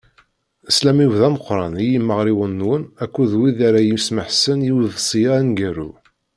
[0.69, 5.91] Sslam-iw d ameqqran i yimeɣriyen-nwen akked wid ara yesmeḥsen i uḍebsi-a aneggaru.